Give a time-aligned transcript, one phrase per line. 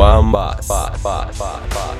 [0.00, 0.70] JuanBass.
[1.04, 1.99] We're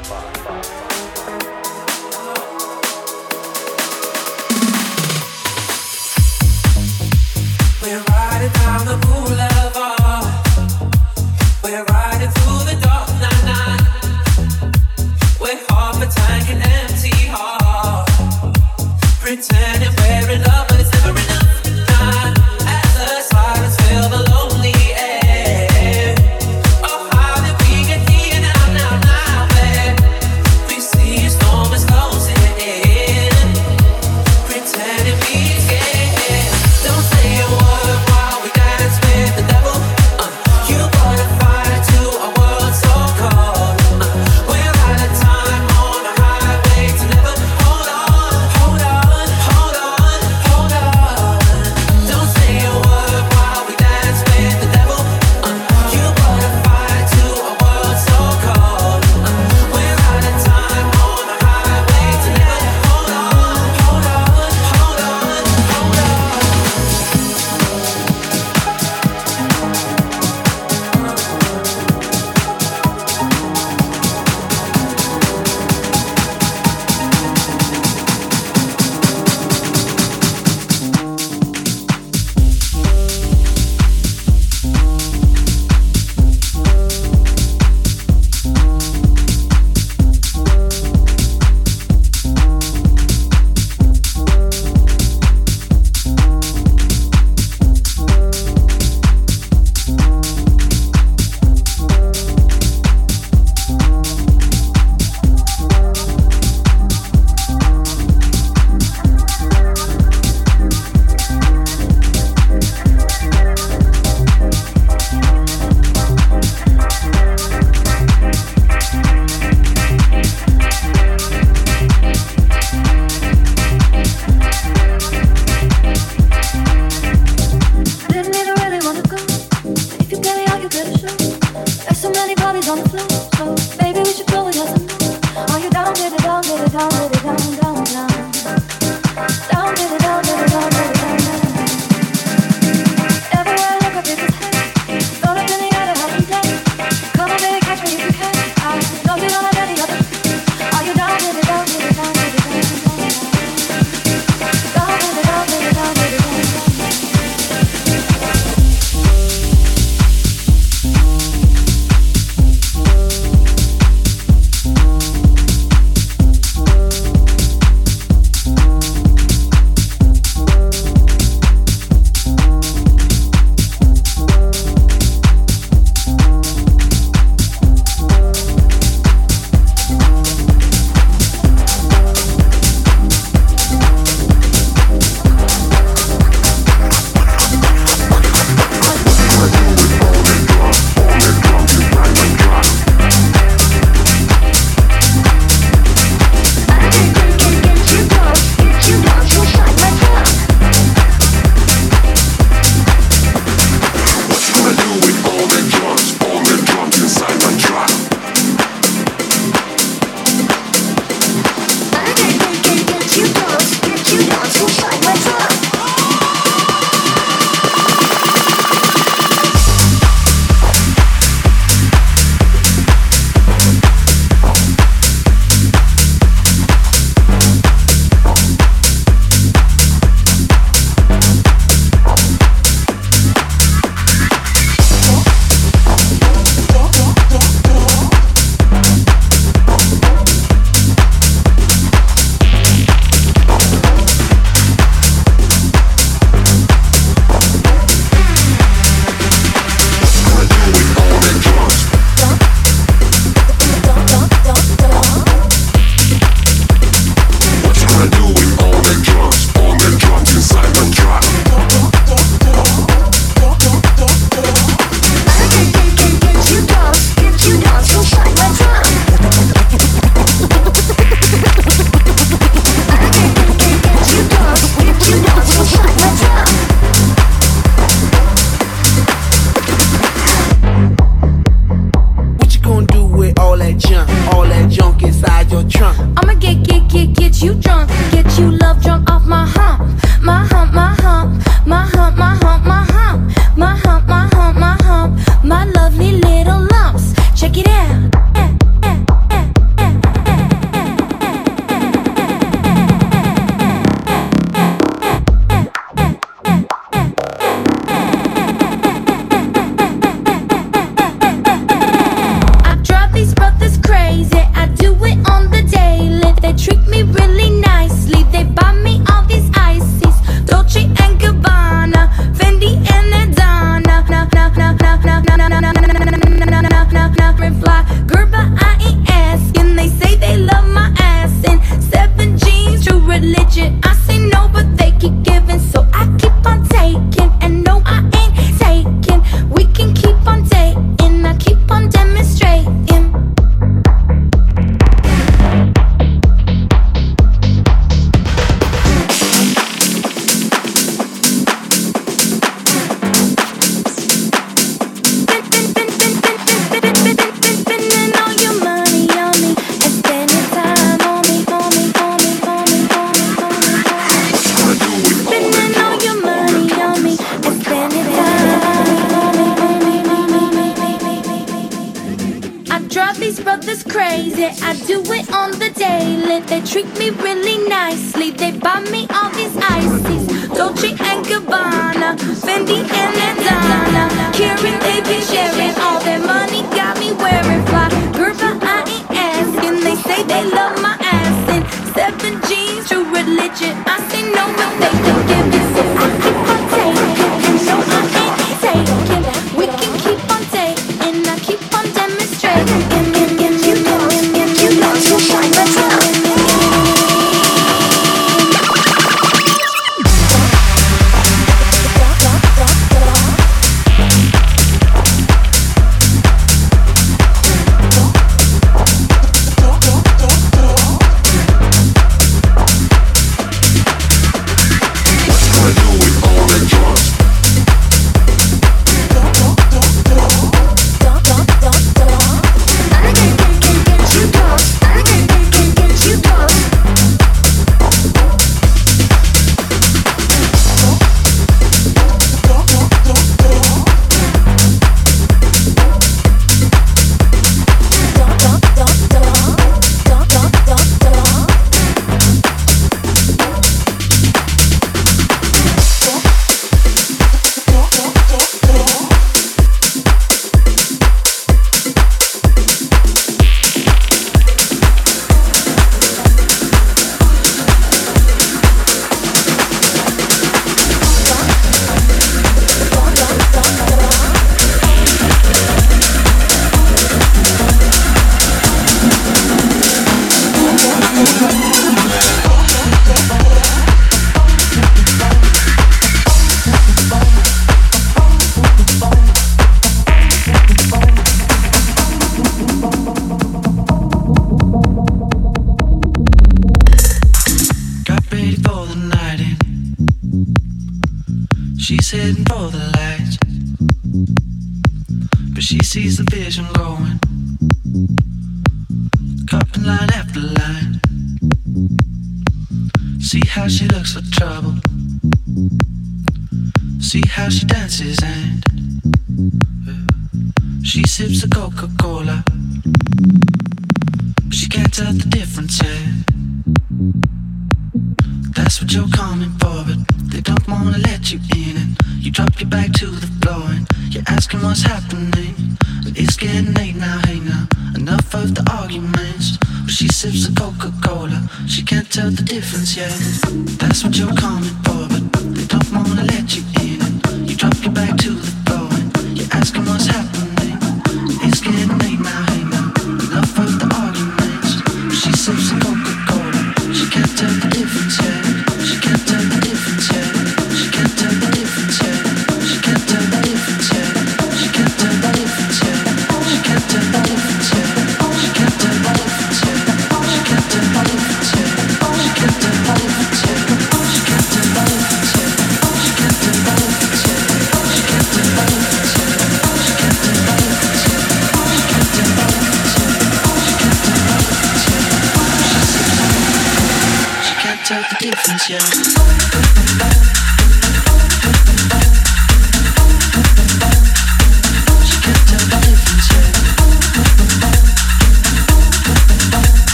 [588.69, 589.10] the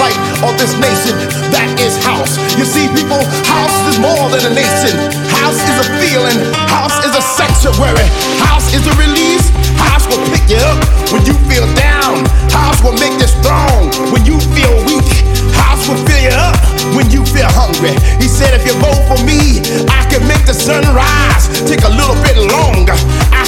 [0.00, 1.14] light of this nation.
[1.52, 2.40] That is house.
[2.56, 4.96] You see, people, house is more than a nation.
[5.28, 6.40] House is a feeling.
[6.72, 8.08] House is a sanctuary.
[8.40, 9.44] House is a release.
[9.76, 10.80] House will pick you up
[11.12, 12.24] when you feel down.
[12.48, 15.06] House will make you strong when you feel weak.
[15.52, 16.56] House will fill you up
[16.96, 17.92] when you feel hungry.
[18.16, 19.60] He said, if you vote for me,
[19.92, 21.44] I can make the sun rise.
[21.68, 22.96] Take a little bit longer.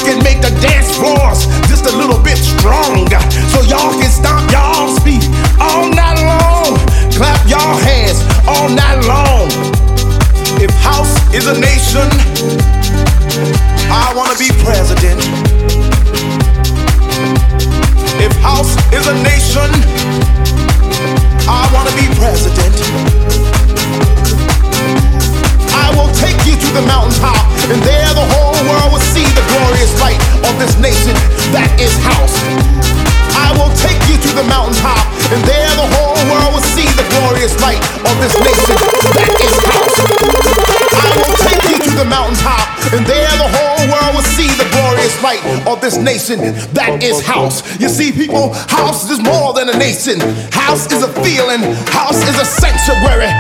[0.05, 3.23] Can make the dance floors just a little bit stronger.
[3.55, 5.23] So y'all can stomp y'all's feet
[5.61, 6.75] all night long.
[7.15, 9.47] Clap y'all hands all night long.
[10.59, 12.09] If house is a nation,
[13.91, 15.23] I wanna be president.
[18.19, 19.71] If house is a nation,
[21.49, 23.72] I wanna be president.
[25.73, 27.41] I will take you to the mountaintop,
[27.73, 31.15] and there the whole world will see the glorious light of this nation
[31.53, 32.37] that is house.
[33.33, 35.01] I will take you to the mountaintop,
[35.33, 38.77] and there the whole world will see the glorious light of this nation
[39.17, 39.97] that is house.
[40.93, 44.69] I will take you to the mountaintop, and there the whole world will see the
[44.73, 46.39] glorious light of this nation
[46.77, 47.65] that is house.
[47.81, 50.21] You see, people, house is more than a nation.
[50.53, 51.61] House is a feeling,
[51.93, 53.33] house is a sanctuary,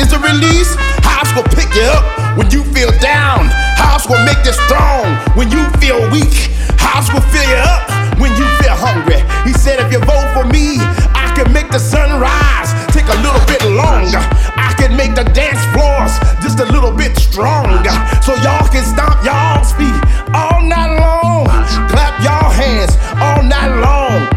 [0.00, 0.74] is a release.
[1.02, 2.04] House will pick you up
[2.38, 3.46] when you feel down.
[3.76, 5.04] House will make you strong
[5.36, 6.50] when you feel weak.
[6.78, 7.84] House will fill you up
[8.18, 9.20] when you feel hungry.
[9.44, 10.78] He said, if you vote for me,
[11.14, 12.70] I can make the sun rise.
[12.94, 14.22] Take a little bit longer.
[14.56, 17.94] I can make the dance floors just a little bit stronger.
[18.22, 19.98] So y'all can stomp y'all's feet
[20.34, 21.46] all night long.
[21.90, 24.33] Clap y'all hands all night long.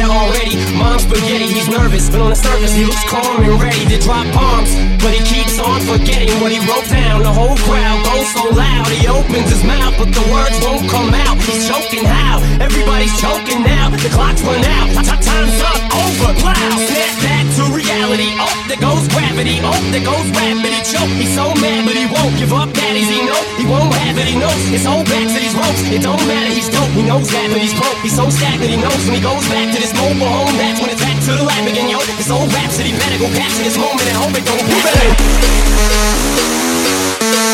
[0.00, 0.56] Sweater already.
[0.76, 4.26] Mom's spaghetti, he's nervous, but on the surface he looks calm and ready to drop
[4.32, 4.72] bombs.
[5.02, 7.22] But he keeps on forgetting what he wrote down.
[7.22, 11.12] The whole crowd goes so loud, he opens his mouth, but the words won't come
[11.14, 11.36] out.
[11.44, 12.40] He's choking how?
[12.60, 13.90] Everybody's choking now.
[13.90, 14.88] The clock's run out,
[15.20, 16.78] time's up, over, loud.
[16.88, 18.28] Snap back to reality.
[18.40, 19.60] Oh, there goes gravity.
[19.60, 20.80] Oh, there goes rapidity.
[20.90, 21.12] Choke.
[21.20, 22.72] He's so mad, but he won't give up.
[22.72, 24.26] Daddies, he know he won't have it.
[24.26, 25.82] He knows his whole back to these ropes.
[25.92, 26.88] It don't matter, he's dope.
[26.96, 27.98] He knows that, but he's broke.
[28.02, 30.56] He's so stagnant, he knows when he goes back to this mobile home.
[30.56, 31.98] That's when it's back to the lab again, yo.
[32.16, 35.10] This old rhapsody better go capture this moment and hope it don't happen.
[37.20, 37.49] Move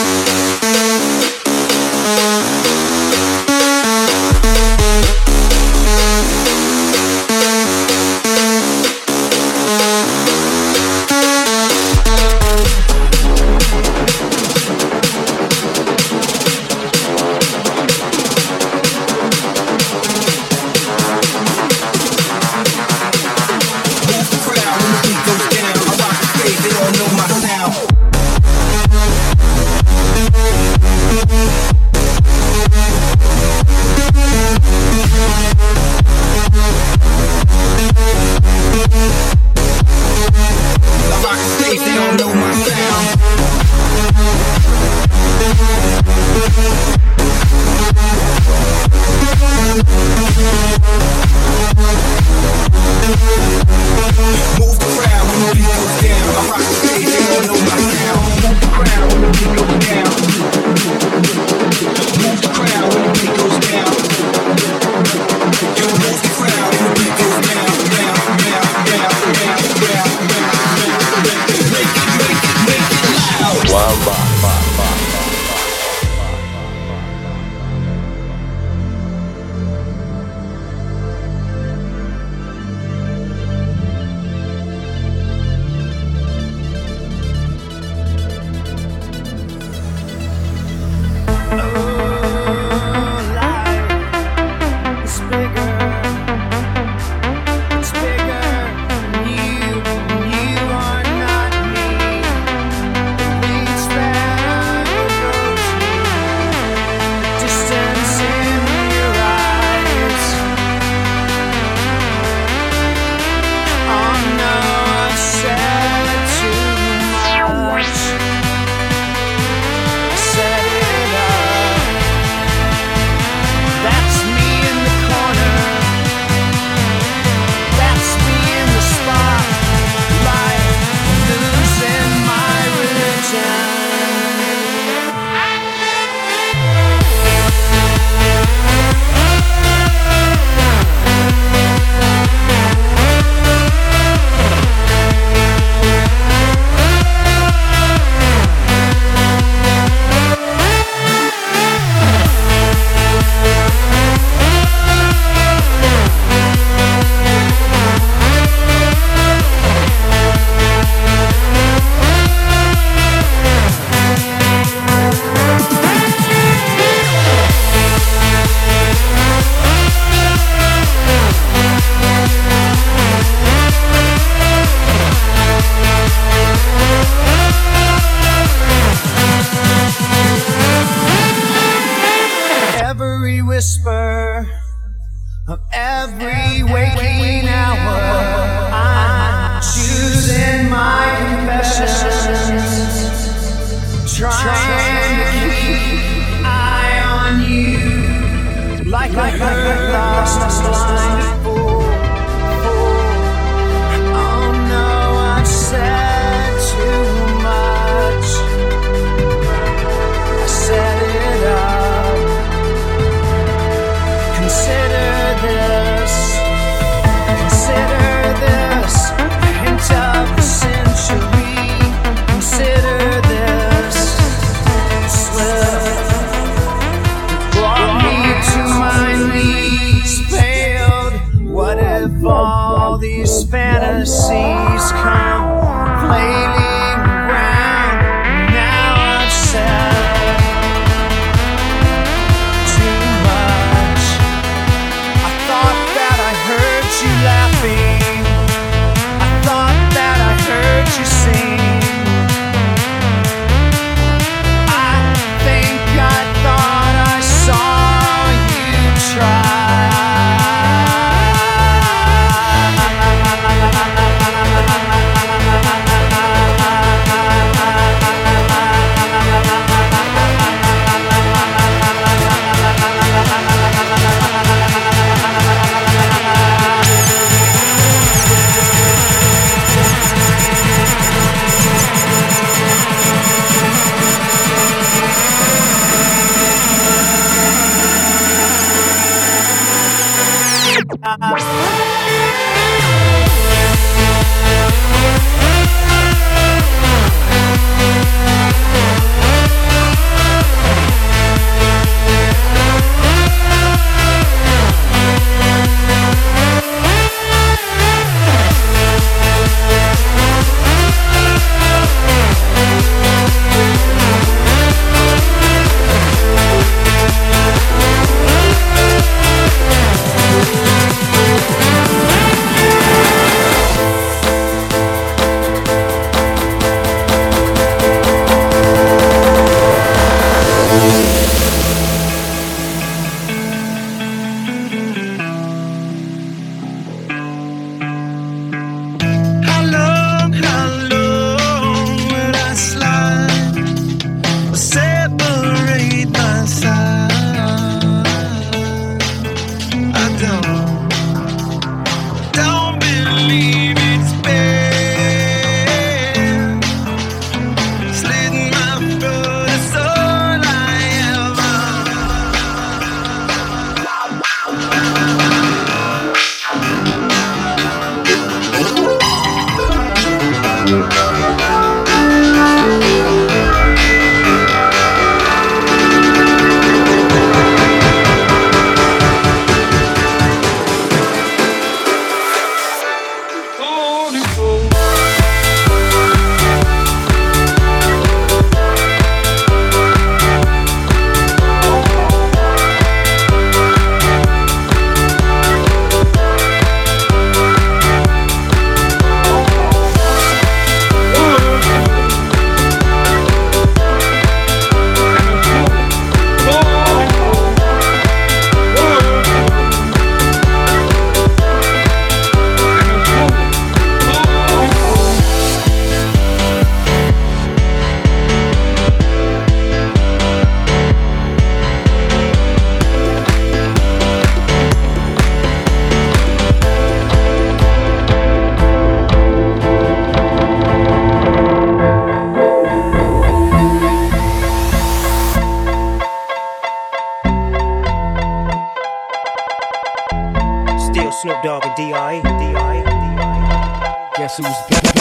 [444.37, 444.93] Guess who's back?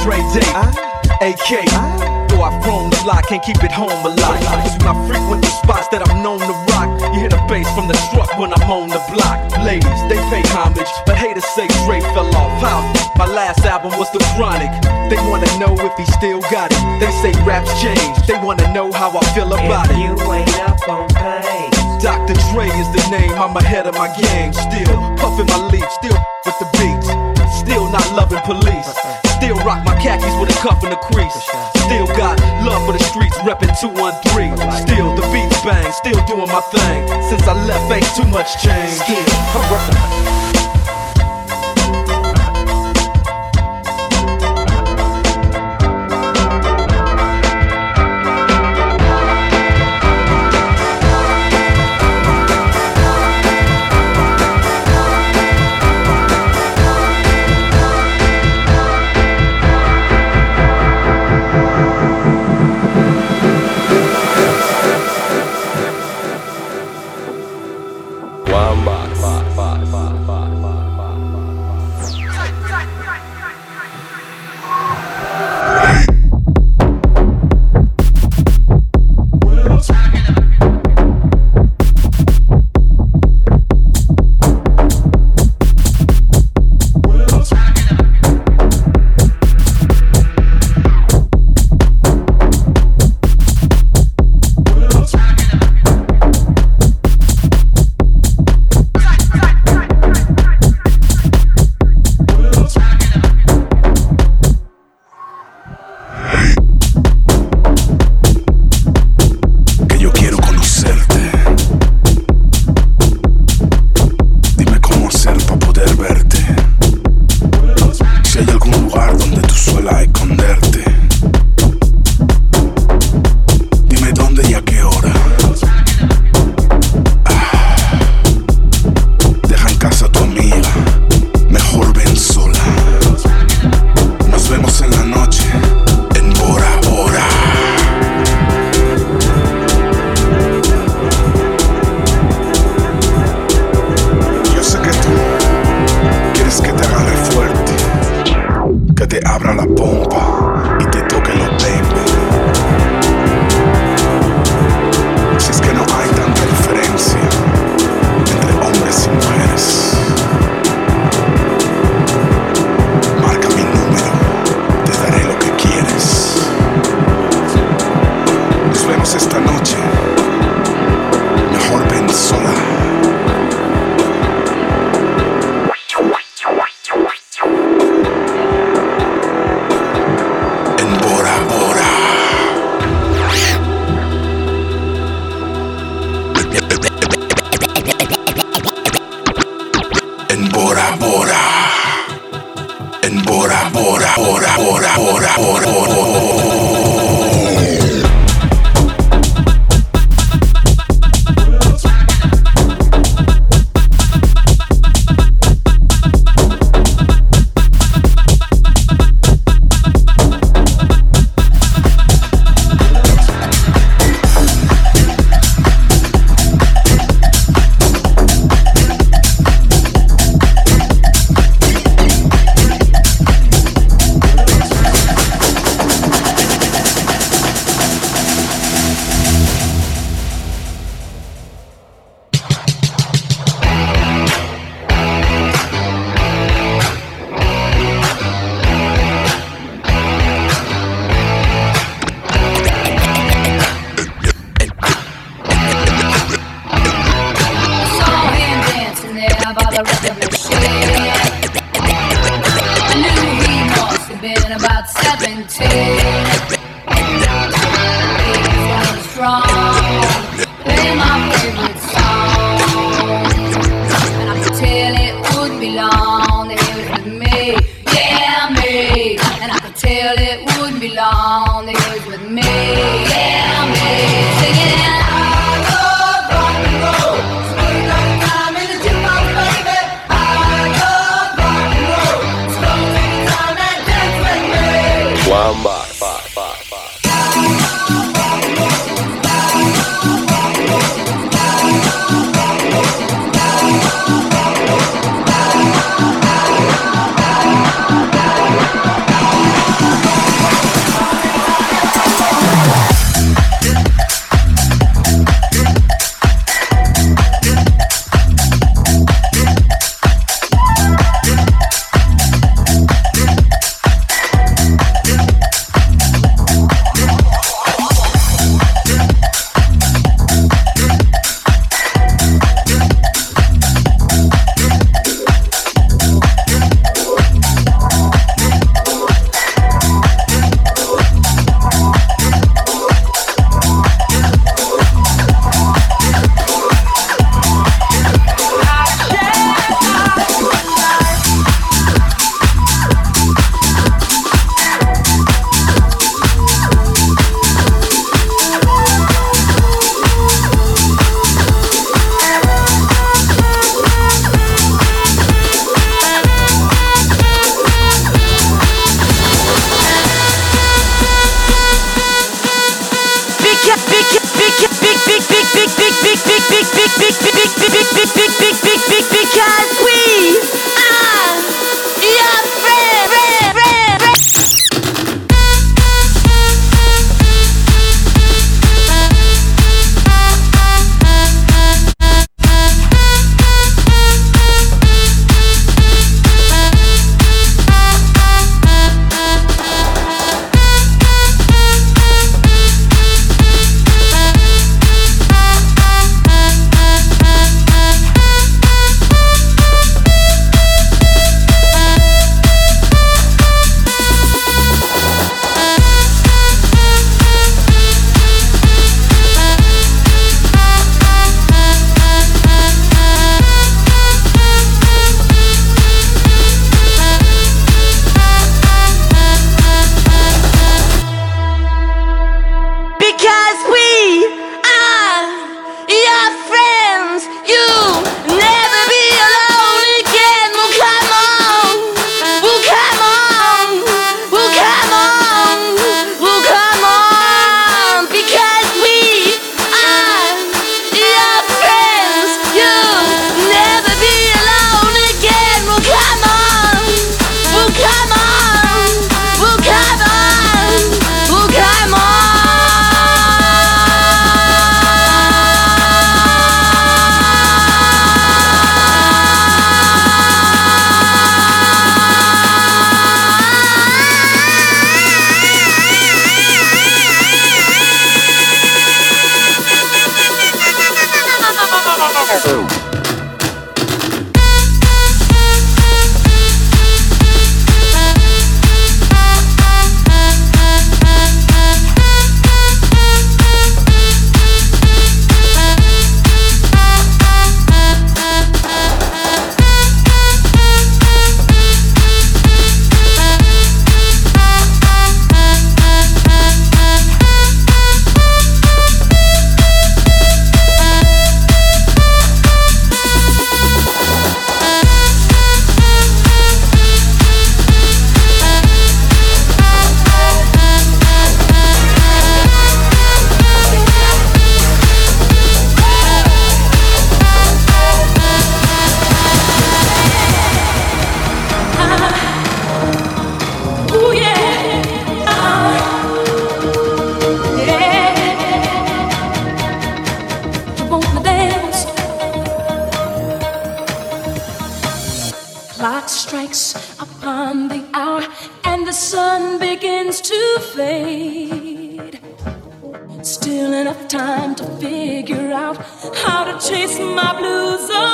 [0.00, 0.48] Trey Day,
[1.20, 1.68] AK.
[2.30, 4.40] Though I've grown a lot, can't keep it home a lot.
[4.40, 7.88] When I frequent the spots that I'm known to rock, you hear the bass from
[7.88, 9.36] the truck when I'm on the block.
[9.60, 12.52] Ladies, they pay homage, but haters say Dre fell off.
[12.64, 12.80] How?
[13.16, 14.72] My last album was The Chronic.
[15.12, 16.80] They wanna know if he still got it.
[17.00, 18.16] They say raps change.
[18.24, 19.98] They wanna know how I feel about it.
[20.00, 21.68] You ain't up on pain.
[22.00, 22.32] Dr.
[22.48, 24.54] Dre is the name, I'm ahead of my game.
[24.56, 26.16] Still puffin' my leaf, still
[26.46, 27.19] with the beats.
[28.10, 28.88] Still loving police.
[29.36, 31.32] Still rock my khakis with a cuff and a crease.
[31.86, 34.58] Still got love for the streets, reppin' 213.
[34.82, 37.06] Still the beats bang, still doing my thing.
[37.30, 40.49] Since I left, ain't too much change.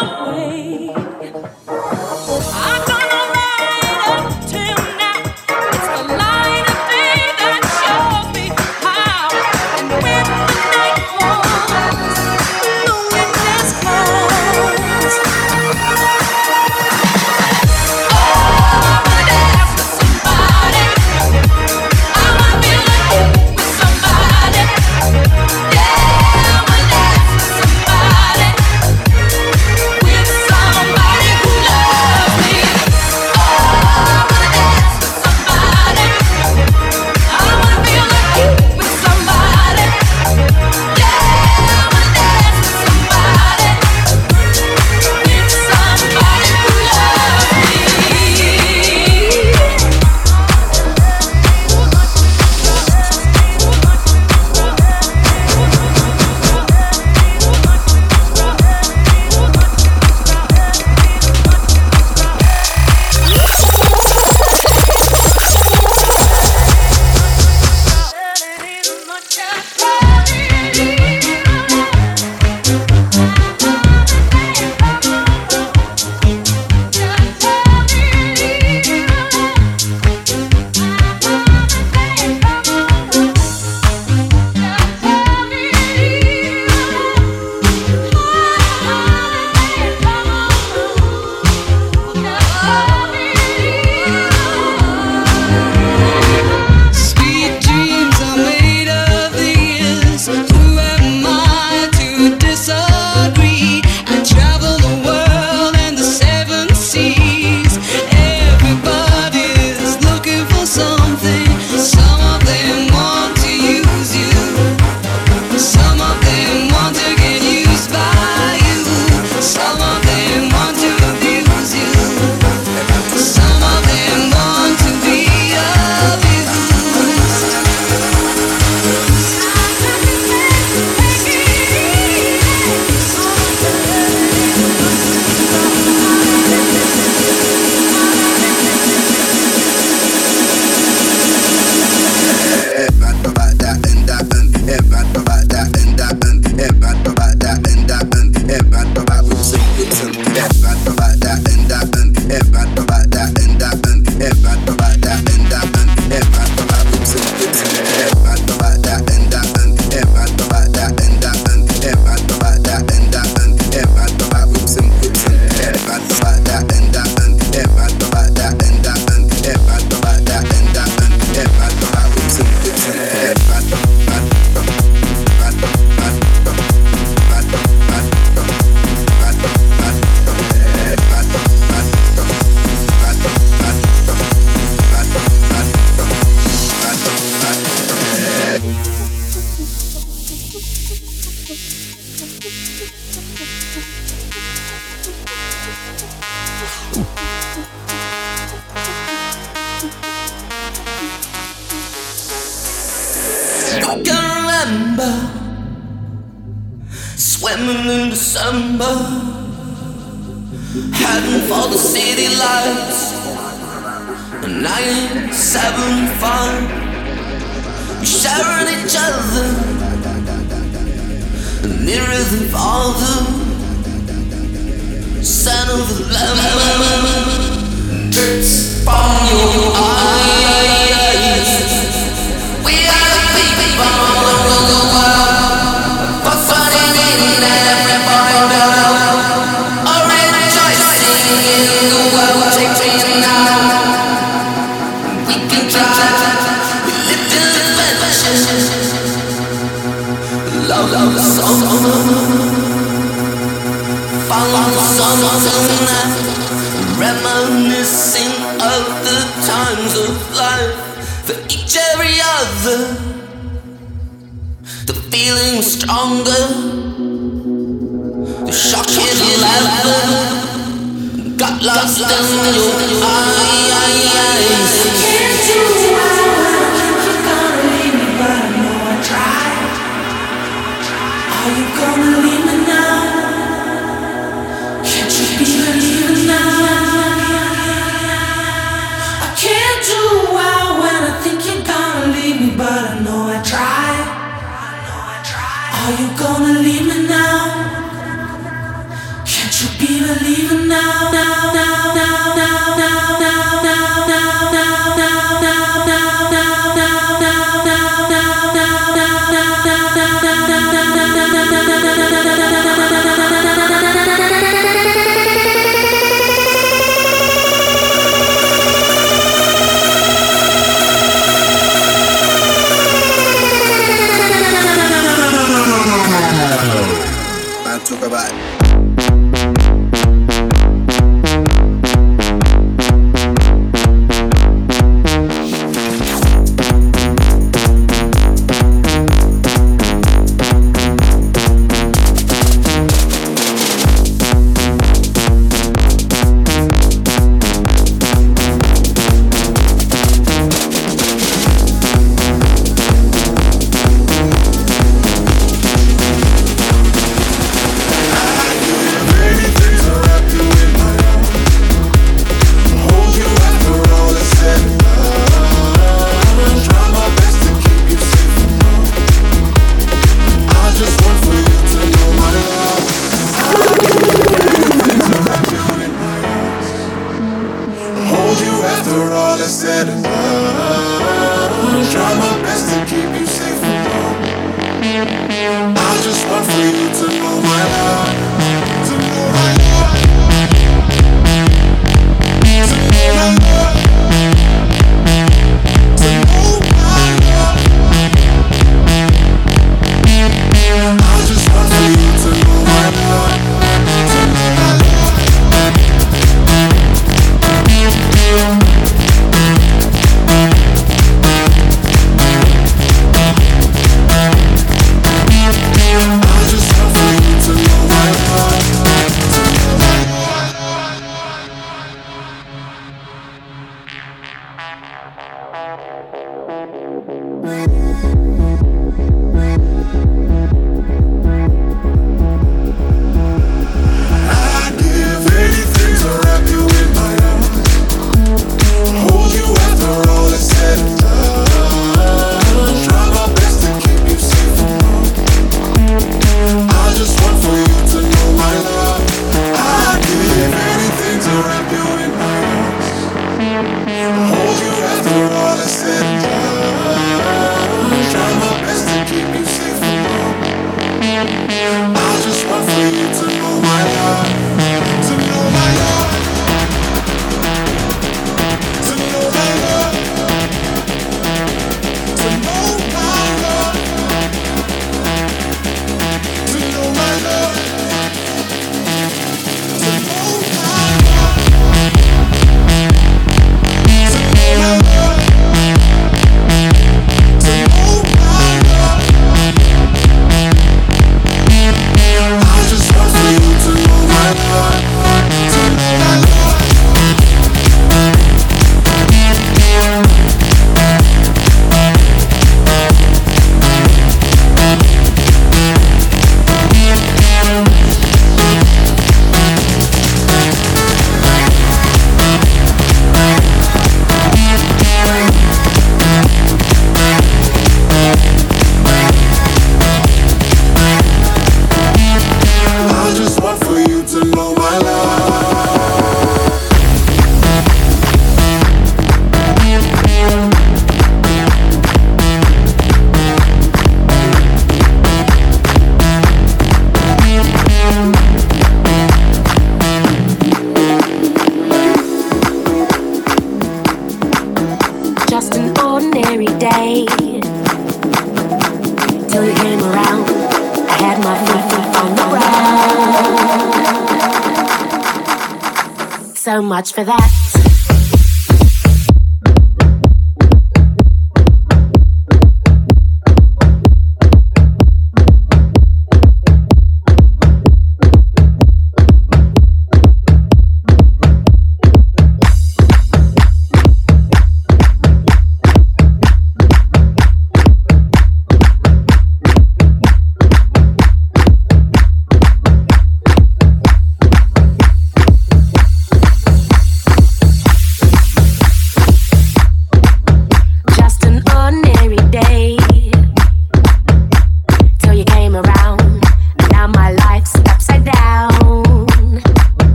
[0.00, 1.83] Blues away.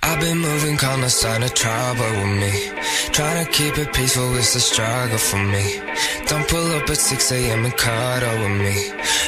[0.00, 2.70] I've been moving calm, no sign of trouble with me.
[3.10, 5.82] Trying to keep it peaceful, it's a struggle for me.
[6.28, 7.64] Don't pull up at 6 a.m.
[7.64, 8.76] and cuddle with me.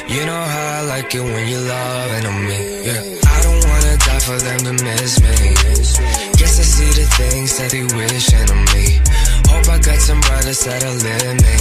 [0.07, 2.85] You know how I like it when you're loving on me.
[2.87, 3.03] Yeah.
[3.35, 5.35] I don't wanna die for them to miss me.
[6.39, 8.85] Guess I see the things that they wishing on me.
[9.51, 11.59] Hope I got some brothers that'll live me.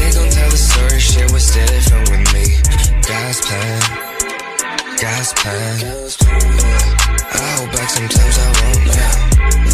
[0.00, 2.75] They gon' tell the story, shit was different with me.
[3.06, 3.80] God's plan,
[4.98, 5.78] God's plan.
[7.22, 8.82] I hold back sometimes I won't.
[8.82, 9.14] Yeah,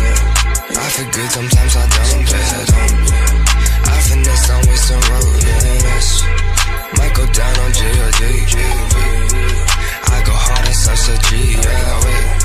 [0.04, 0.76] yeah.
[0.76, 2.28] I forget sometimes I don't.
[2.28, 2.92] Yeah, I don't.
[3.08, 3.88] Yeah.
[3.88, 5.40] I finesse on Weston Road.
[5.48, 5.64] Yeah,
[6.98, 8.22] Might go down on G.O.D.
[10.12, 11.56] I go hard in such a G.
[11.56, 12.36] Yeah, wait.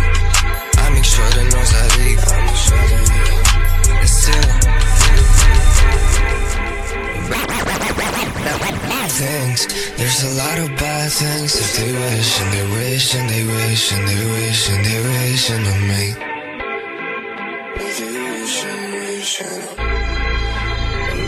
[0.78, 2.24] I make sure the noise I leave.
[2.32, 2.88] I'm sure.
[4.04, 4.48] It's still.
[9.18, 9.66] Things.
[9.98, 13.92] There's a lot of bad things that they wish and they wish and they wish
[13.92, 16.14] and they wish and they wish on me.
[17.78, 19.42] They wish and wish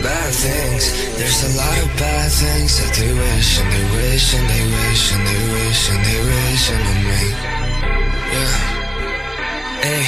[0.02, 0.84] Bad things.
[1.18, 5.12] There's a lot of bad things that they wish and they wish and they wish
[5.12, 7.22] and they wish and they wish and on me.
[8.32, 8.80] Yeah.
[9.82, 10.04] Hey,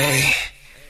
[0.00, 0.47] hey.